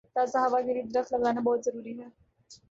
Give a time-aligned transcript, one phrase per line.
[0.15, 2.07] تازہ ہوا کے لیے درخت لگانا بہت ضروری ہے